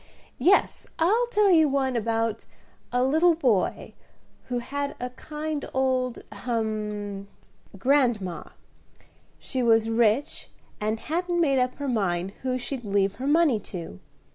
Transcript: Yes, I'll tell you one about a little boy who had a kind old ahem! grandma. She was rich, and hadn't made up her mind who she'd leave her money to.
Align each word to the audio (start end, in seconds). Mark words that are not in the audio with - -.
Yes, 0.39 0.87
I'll 0.97 1.27
tell 1.27 1.51
you 1.51 1.69
one 1.69 1.95
about 1.95 2.45
a 2.91 3.03
little 3.03 3.35
boy 3.35 3.93
who 4.45 4.57
had 4.57 4.95
a 4.99 5.11
kind 5.11 5.63
old 5.75 6.23
ahem! 6.31 7.27
grandma. 7.77 8.45
She 9.37 9.61
was 9.61 9.91
rich, 9.91 10.49
and 10.79 10.99
hadn't 10.99 11.39
made 11.39 11.59
up 11.59 11.75
her 11.75 11.87
mind 11.87 12.31
who 12.41 12.57
she'd 12.57 12.83
leave 12.83 13.17
her 13.17 13.27
money 13.27 13.59
to. 13.59 13.99